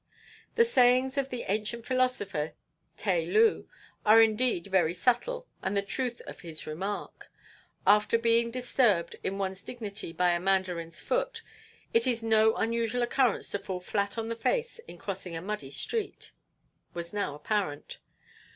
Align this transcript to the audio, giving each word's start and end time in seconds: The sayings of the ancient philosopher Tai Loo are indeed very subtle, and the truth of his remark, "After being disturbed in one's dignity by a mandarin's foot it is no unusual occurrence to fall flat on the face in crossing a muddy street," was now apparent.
The 0.55 0.65
sayings 0.65 1.15
of 1.19 1.29
the 1.29 1.43
ancient 1.43 1.85
philosopher 1.85 2.53
Tai 2.97 3.19
Loo 3.25 3.69
are 4.03 4.19
indeed 4.19 4.65
very 4.65 4.95
subtle, 4.95 5.45
and 5.61 5.77
the 5.77 5.83
truth 5.83 6.21
of 6.25 6.39
his 6.41 6.65
remark, 6.65 7.31
"After 7.85 8.17
being 8.17 8.49
disturbed 8.49 9.15
in 9.23 9.37
one's 9.37 9.61
dignity 9.61 10.11
by 10.11 10.31
a 10.31 10.39
mandarin's 10.39 10.99
foot 11.01 11.43
it 11.93 12.07
is 12.07 12.23
no 12.23 12.55
unusual 12.55 13.03
occurrence 13.03 13.51
to 13.51 13.59
fall 13.59 13.79
flat 13.79 14.17
on 14.17 14.27
the 14.27 14.35
face 14.35 14.79
in 14.87 14.97
crossing 14.97 15.35
a 15.37 15.39
muddy 15.41 15.69
street," 15.69 16.31
was 16.95 17.13
now 17.13 17.35
apparent. 17.35 17.99